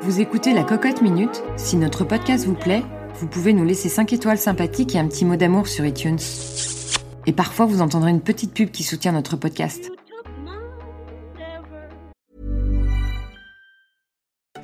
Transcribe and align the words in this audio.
Vous 0.00 0.20
écoutez 0.20 0.54
la 0.54 0.64
Cocotte 0.64 1.02
Minute. 1.02 1.42
Si 1.58 1.76
notre 1.76 2.04
podcast 2.04 2.46
vous 2.46 2.54
plaît, 2.54 2.82
vous 3.16 3.26
pouvez 3.26 3.52
nous 3.52 3.64
laisser 3.64 3.90
5 3.90 4.14
étoiles 4.14 4.38
sympathiques 4.38 4.94
et 4.94 4.98
un 4.98 5.06
petit 5.06 5.26
mot 5.26 5.36
d'amour 5.36 5.68
sur 5.68 5.84
iTunes. 5.84 6.18
Et 7.26 7.34
parfois, 7.34 7.66
vous 7.66 7.82
entendrez 7.82 8.10
une 8.10 8.22
petite 8.22 8.54
pub 8.54 8.70
qui 8.70 8.84
soutient 8.84 9.12
notre 9.12 9.36
podcast. 9.36 9.90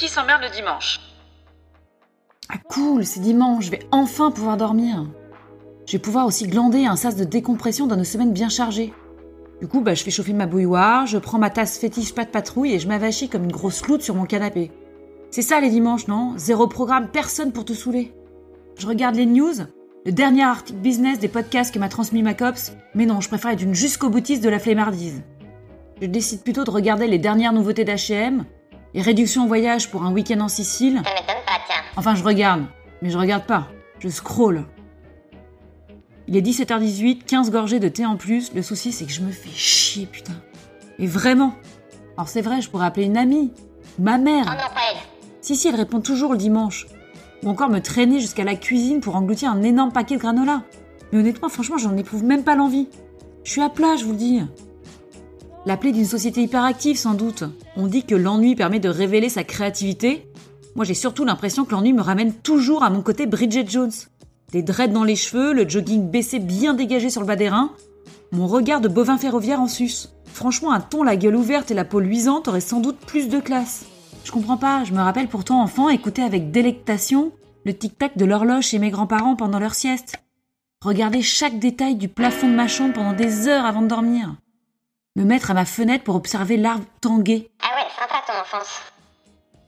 Qui 0.00 0.08
s'emmerde 0.08 0.40
le 0.40 0.48
dimanche 0.48 0.98
Ah 2.48 2.56
cool, 2.70 3.04
c'est 3.04 3.20
dimanche, 3.20 3.66
je 3.66 3.70
vais 3.70 3.86
enfin 3.90 4.30
pouvoir 4.30 4.56
dormir. 4.56 5.06
Je 5.84 5.92
vais 5.92 5.98
pouvoir 5.98 6.24
aussi 6.24 6.46
glander 6.46 6.86
un 6.86 6.96
sas 6.96 7.16
de 7.16 7.24
décompression 7.24 7.86
dans 7.86 7.98
une 7.98 8.04
semaine 8.04 8.32
bien 8.32 8.48
chargée. 8.48 8.94
Du 9.60 9.68
coup, 9.68 9.82
bah, 9.82 9.92
je 9.92 10.02
fais 10.02 10.10
chauffer 10.10 10.32
ma 10.32 10.46
bouilloire, 10.46 11.06
je 11.06 11.18
prends 11.18 11.38
ma 11.38 11.50
tasse 11.50 11.78
fétiche 11.78 12.14
pas 12.14 12.24
de 12.24 12.30
patrouille 12.30 12.72
et 12.72 12.78
je 12.78 12.88
m'avachis 12.88 13.28
comme 13.28 13.44
une 13.44 13.52
grosse 13.52 13.86
loute 13.86 14.00
sur 14.00 14.14
mon 14.14 14.24
canapé. 14.24 14.70
C'est 15.30 15.42
ça 15.42 15.60
les 15.60 15.68
dimanches, 15.68 16.08
non? 16.08 16.32
Zéro 16.38 16.66
programme, 16.66 17.08
personne 17.08 17.52
pour 17.52 17.66
te 17.66 17.74
saouler. 17.74 18.14
Je 18.78 18.86
regarde 18.86 19.16
les 19.16 19.26
news, 19.26 19.52
le 20.06 20.12
dernier 20.12 20.44
article 20.44 20.78
business 20.78 21.18
des 21.18 21.28
podcasts 21.28 21.74
que 21.74 21.78
m'a 21.78 21.90
transmis 21.90 22.22
ma 22.22 22.32
copse, 22.32 22.72
mais 22.94 23.04
non, 23.04 23.20
je 23.20 23.28
préfère 23.28 23.50
être 23.50 23.62
une 23.62 23.74
jusqu'au 23.74 24.08
boutiste 24.08 24.42
de 24.42 24.48
la 24.48 24.60
flemmardise. 24.60 25.22
Je 26.00 26.06
décide 26.06 26.42
plutôt 26.42 26.64
de 26.64 26.70
regarder 26.70 27.06
les 27.06 27.18
dernières 27.18 27.52
nouveautés 27.52 27.84
d'H&M, 27.84 28.46
les 28.94 29.02
réductions 29.02 29.42
en 29.42 29.46
voyage 29.46 29.90
pour 29.90 30.04
un 30.04 30.12
week-end 30.12 30.40
en 30.40 30.48
Sicile. 30.48 31.02
Enfin, 31.96 32.14
je 32.14 32.24
regarde, 32.24 32.64
mais 33.02 33.10
je 33.10 33.18
regarde 33.18 33.44
pas, 33.44 33.68
je 33.98 34.08
scroll. 34.08 34.64
Il 36.28 36.36
est 36.36 36.42
17h18, 36.42 37.24
15 37.24 37.50
gorgées 37.50 37.80
de 37.80 37.88
thé 37.88 38.06
en 38.06 38.16
plus. 38.16 38.54
Le 38.54 38.62
souci, 38.62 38.92
c'est 38.92 39.04
que 39.04 39.12
je 39.12 39.22
me 39.22 39.32
fais 39.32 39.50
chier, 39.50 40.06
putain. 40.06 40.34
Et 40.98 41.06
vraiment. 41.06 41.54
Alors 42.16 42.28
c'est 42.28 42.40
vrai, 42.40 42.60
je 42.60 42.70
pourrais 42.70 42.86
appeler 42.86 43.06
une 43.06 43.16
amie. 43.16 43.52
Ma 43.98 44.18
mère. 44.18 44.46
Si, 45.40 45.56
si, 45.56 45.68
elle 45.68 45.74
répond 45.74 46.00
toujours 46.00 46.32
le 46.32 46.38
dimanche. 46.38 46.86
Ou 47.42 47.48
encore 47.48 47.70
me 47.70 47.80
traîner 47.80 48.20
jusqu'à 48.20 48.44
la 48.44 48.54
cuisine 48.54 49.00
pour 49.00 49.16
engloutir 49.16 49.50
un 49.50 49.62
énorme 49.62 49.92
paquet 49.92 50.16
de 50.16 50.20
granola. 50.20 50.62
Mais 51.10 51.18
honnêtement, 51.18 51.48
franchement, 51.48 51.78
j'en 51.78 51.96
éprouve 51.96 52.22
même 52.22 52.44
pas 52.44 52.54
l'envie. 52.54 52.88
Je 53.42 53.50
suis 53.50 53.62
à 53.62 53.68
plat, 53.68 53.96
je 53.96 54.04
vous 54.04 54.12
le 54.12 54.18
dis. 54.18 54.42
L'appeler 55.66 55.92
d'une 55.92 56.06
société 56.06 56.42
hyperactive, 56.42 56.96
sans 56.96 57.14
doute. 57.14 57.44
On 57.76 57.86
dit 57.86 58.04
que 58.04 58.14
l'ennui 58.14 58.54
permet 58.54 58.80
de 58.80 58.88
révéler 58.88 59.28
sa 59.28 59.44
créativité. 59.44 60.26
Moi, 60.74 60.86
j'ai 60.86 60.94
surtout 60.94 61.24
l'impression 61.24 61.64
que 61.66 61.72
l'ennui 61.72 61.92
me 61.92 62.00
ramène 62.00 62.32
toujours 62.32 62.82
à 62.82 62.88
mon 62.88 63.02
côté 63.02 63.26
Bridget 63.26 63.66
Jones. 63.68 63.92
Des 64.52 64.62
dreads 64.62 64.92
dans 64.92 65.04
les 65.04 65.16
cheveux, 65.16 65.52
le 65.52 65.68
jogging 65.68 66.10
baissé 66.10 66.38
bien 66.38 66.72
dégagé 66.72 67.10
sur 67.10 67.20
le 67.20 67.26
bas 67.26 67.36
des 67.36 67.50
reins, 67.50 67.72
mon 68.32 68.46
regard 68.46 68.80
de 68.80 68.88
bovin 68.88 69.18
ferroviaire 69.18 69.60
en 69.60 69.68
sus. 69.68 70.08
Franchement, 70.24 70.72
un 70.72 70.80
ton 70.80 71.02
la 71.02 71.16
gueule 71.16 71.36
ouverte 71.36 71.70
et 71.70 71.74
la 71.74 71.84
peau 71.84 72.00
luisante 72.00 72.48
aurait 72.48 72.60
sans 72.60 72.80
doute 72.80 72.98
plus 72.98 73.28
de 73.28 73.38
classe. 73.38 73.84
Je 74.24 74.32
comprends 74.32 74.56
pas, 74.56 74.84
je 74.84 74.92
me 74.92 75.00
rappelle 75.00 75.28
pourtant 75.28 75.60
enfant 75.60 75.88
écouter 75.88 76.22
avec 76.22 76.50
délectation 76.50 77.32
le 77.66 77.74
tic-tac 77.74 78.16
de 78.16 78.24
l'horloge 78.24 78.68
chez 78.68 78.78
mes 78.78 78.90
grands-parents 78.90 79.36
pendant 79.36 79.58
leur 79.58 79.74
sieste. 79.74 80.16
Regarder 80.82 81.20
chaque 81.20 81.58
détail 81.58 81.96
du 81.96 82.08
plafond 82.08 82.48
de 82.48 82.54
ma 82.54 82.68
chambre 82.68 82.94
pendant 82.94 83.12
des 83.12 83.48
heures 83.48 83.66
avant 83.66 83.82
de 83.82 83.88
dormir. 83.88 84.36
Me 85.20 85.26
mettre 85.26 85.50
à 85.50 85.54
ma 85.54 85.66
fenêtre 85.66 86.02
pour 86.02 86.14
observer 86.14 86.56
l'arbre 86.56 86.86
tanguer. 87.02 87.50
Ah 87.62 87.76
ouais, 87.76 87.86
sympa 87.94 88.22
ton 88.26 88.40
enfance. 88.40 88.80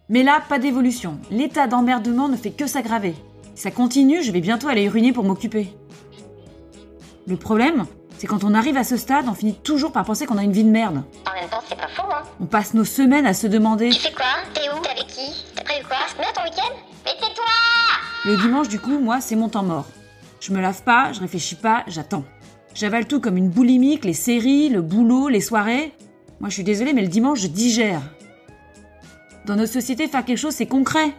Mais 0.08 0.22
là, 0.22 0.40
pas 0.48 0.58
d'évolution. 0.58 1.18
L'état 1.30 1.66
d'emmerdement 1.66 2.26
ne 2.28 2.38
fait 2.38 2.52
que 2.52 2.66
s'aggraver. 2.66 3.14
Si 3.54 3.60
ça 3.60 3.70
continue, 3.70 4.22
je 4.22 4.32
vais 4.32 4.40
bientôt 4.40 4.68
aller 4.68 4.84
uriner 4.84 5.12
pour 5.12 5.24
m'occuper. 5.24 5.76
Le 7.26 7.36
problème, 7.36 7.84
c'est 8.16 8.26
quand 8.26 8.44
on 8.44 8.54
arrive 8.54 8.78
à 8.78 8.84
ce 8.84 8.96
stade, 8.96 9.26
on 9.28 9.34
finit 9.34 9.54
toujours 9.54 9.92
par 9.92 10.06
penser 10.06 10.24
qu'on 10.24 10.38
a 10.38 10.42
une 10.42 10.52
vie 10.52 10.64
de 10.64 10.70
merde. 10.70 11.02
En 11.30 11.38
même 11.38 11.50
temps, 11.50 11.62
c'est 11.68 11.76
pas 11.78 11.88
faux, 11.88 12.10
hein. 12.10 12.22
On 12.40 12.46
passe 12.46 12.72
nos 12.72 12.86
semaines 12.86 13.26
à 13.26 13.34
se 13.34 13.46
demander 13.46 13.90
Tu 13.90 14.00
fais 14.00 14.12
quoi? 14.12 14.24
T'es 14.54 14.70
où? 14.70 14.80
T'es 14.80 14.88
avec 14.88 15.06
qui 15.06 15.44
T'as 15.54 15.64
prévu 15.64 15.84
quoi? 15.86 15.98
Bien 16.18 16.32
ton 16.34 16.44
week-end? 16.44 16.74
Mais 17.04 17.12
tais-toi 17.20 17.44
Le 18.24 18.38
dimanche, 18.38 18.68
du 18.68 18.80
coup, 18.80 18.98
moi, 18.98 19.20
c'est 19.20 19.36
mon 19.36 19.50
temps 19.50 19.64
mort. 19.64 19.84
Je 20.40 20.50
me 20.54 20.62
lave 20.62 20.82
pas, 20.82 21.12
je 21.12 21.20
réfléchis 21.20 21.56
pas, 21.56 21.84
j'attends. 21.88 22.24
J'avale 22.74 23.06
tout 23.06 23.20
comme 23.20 23.36
une 23.36 23.50
boulimique, 23.50 24.04
les 24.04 24.14
séries, 24.14 24.68
le 24.68 24.80
boulot, 24.80 25.28
les 25.28 25.40
soirées. 25.40 25.92
Moi, 26.40 26.48
je 26.48 26.54
suis 26.54 26.64
désolée, 26.64 26.92
mais 26.92 27.02
le 27.02 27.08
dimanche, 27.08 27.40
je 27.40 27.46
digère. 27.46 28.02
Dans 29.46 29.56
notre 29.56 29.72
société, 29.72 30.08
faire 30.08 30.24
quelque 30.24 30.38
chose, 30.38 30.54
c'est 30.54 30.66
concret. 30.66 31.12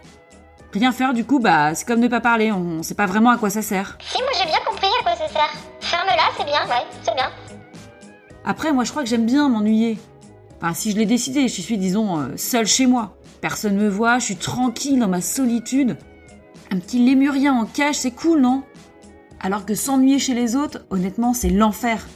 Rien 0.73 0.91
faire, 0.91 1.13
du 1.13 1.23
coup, 1.23 1.39
bah, 1.39 1.75
c'est 1.75 1.87
comme 1.87 1.99
ne 1.99 2.07
pas 2.07 2.21
parler, 2.21 2.51
on 2.51 2.81
sait 2.81 2.95
pas 2.95 3.05
vraiment 3.05 3.29
à 3.29 3.37
quoi 3.37 3.51
ça 3.51 3.61
sert. 3.61 3.97
Si, 4.01 4.17
moi 4.17 4.31
j'ai 4.37 4.45
bien 4.45 4.57
compris 4.65 4.87
à 4.99 5.03
quoi 5.03 5.15
ça 5.15 5.31
sert. 5.31 5.53
Ferme-la, 5.81 6.23
c'est 6.35 6.45
bien, 6.45 6.65
ouais, 6.65 6.83
c'est 7.03 7.13
bien. 7.13 7.29
Après, 8.43 8.73
moi, 8.73 8.83
je 8.83 8.89
crois 8.89 9.03
que 9.03 9.09
j'aime 9.09 9.25
bien 9.25 9.47
m'ennuyer. 9.49 9.99
Enfin, 10.57 10.73
si 10.73 10.91
je 10.91 10.97
l'ai 10.97 11.05
décidé, 11.05 11.47
je 11.47 11.61
suis, 11.61 11.77
disons, 11.77 12.19
euh, 12.19 12.27
seule 12.37 12.65
chez 12.65 12.87
moi. 12.87 13.15
Personne 13.39 13.75
me 13.75 13.87
voit, 13.87 14.17
je 14.17 14.25
suis 14.25 14.35
tranquille 14.35 14.97
dans 14.97 15.07
ma 15.07 15.21
solitude. 15.21 15.97
Un 16.71 16.79
petit 16.79 16.99
lémurien 17.05 17.53
en 17.53 17.65
cage, 17.65 17.95
c'est 17.95 18.11
cool, 18.11 18.41
non? 18.41 18.63
Alors 19.45 19.65
que 19.65 19.75
s'ennuyer 19.75 20.19
chez 20.19 20.33
les 20.33 20.55
autres, 20.55 20.85
honnêtement, 20.89 21.33
c'est 21.33 21.49
l'enfer. 21.49 22.07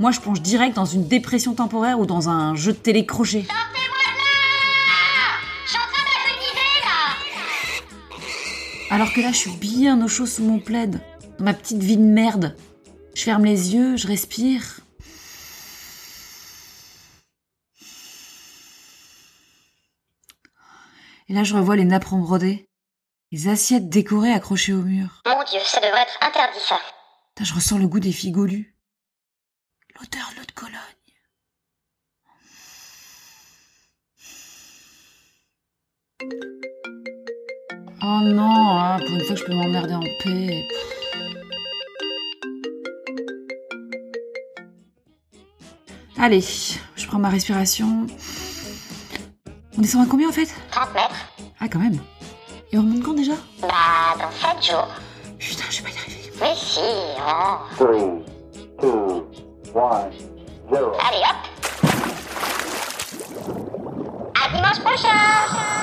Moi, 0.00 0.10
je 0.10 0.18
plonge 0.18 0.42
direct 0.42 0.74
dans 0.74 0.84
une 0.84 1.06
dépression 1.06 1.54
temporaire 1.54 2.00
ou 2.00 2.04
dans 2.04 2.28
un 2.28 2.56
jeu 2.56 2.72
de 2.72 2.76
télé 2.76 3.06
crochet. 3.06 3.42
Sortez-moi 3.42 3.96
de 4.10 4.18
là 4.18 5.38
Je 5.64 5.70
suis 5.70 5.78
en 5.78 5.86
train 5.92 6.02
d'agoniser, 6.02 6.80
là 8.90 8.96
Alors 8.96 9.12
que 9.12 9.20
là, 9.20 9.30
je 9.30 9.36
suis 9.36 9.52
bien 9.52 10.04
au 10.04 10.08
chaud 10.08 10.26
sous 10.26 10.42
mon 10.42 10.58
plaid, 10.58 11.00
dans 11.38 11.44
ma 11.44 11.54
petite 11.54 11.80
vie 11.80 11.96
de 11.96 12.02
merde. 12.02 12.56
Je 13.14 13.22
ferme 13.22 13.44
les 13.44 13.72
yeux, 13.76 13.96
je 13.96 14.08
respire. 14.08 14.80
Et 21.28 21.34
là, 21.34 21.44
je 21.44 21.54
revois 21.54 21.76
les 21.76 21.84
napperons 21.84 22.18
brodés, 22.18 22.68
les 23.34 23.48
assiettes 23.48 23.88
décorées 23.88 24.32
accrochées 24.32 24.72
au 24.72 24.82
mur. 24.82 25.20
Mon 25.26 25.42
dieu, 25.42 25.58
ça 25.64 25.80
devrait 25.80 26.02
être 26.02 26.18
interdit, 26.20 26.60
ça. 26.60 26.78
Putain, 27.34 27.44
je 27.44 27.54
ressens 27.54 27.78
le 27.78 27.88
goût 27.88 27.98
des 27.98 28.12
figolus. 28.12 28.78
L'odeur 29.98 30.30
de 30.30 30.36
l'eau 30.36 30.44
de 30.46 30.52
Cologne. 30.52 30.78
Oh 38.02 38.20
non, 38.22 38.78
ah, 38.78 38.98
pour 39.00 39.16
une 39.16 39.24
fois 39.24 39.34
que 39.34 39.40
je 39.40 39.46
peux 39.46 39.54
m'emmerder 39.54 39.94
en 39.94 40.00
paix. 40.22 40.62
Allez, 46.18 46.40
je 46.40 47.06
prends 47.08 47.18
ma 47.18 47.30
respiration. 47.30 48.06
On 49.76 49.80
descend 49.80 50.06
à 50.06 50.08
combien 50.08 50.28
en 50.28 50.32
fait? 50.32 50.54
30 50.70 50.94
mètres 50.94 51.32
Ah 51.58 51.68
quand 51.68 51.80
même. 51.80 51.98
Et 52.74 52.76
on 52.76 52.80
remonte 52.80 53.04
quand 53.04 53.14
déjà? 53.14 53.34
Bah, 53.62 53.68
dans 54.18 54.32
7 54.32 54.72
jours. 54.72 54.88
Putain, 55.38 55.62
je 55.70 55.76
vais 55.76 55.84
pas 55.84 55.90
y 55.90 55.98
arriver. 56.00 56.32
Mais 56.40 56.54
si, 56.56 56.80
oh. 57.20 57.58
Three, 57.76 58.24
two, 58.80 59.28
one, 59.72 60.10
zero. 60.72 60.92
Allez, 61.08 61.22
hop 61.22 61.36
À 64.34 64.48
dimanche 64.48 64.80
prochain 64.80 65.73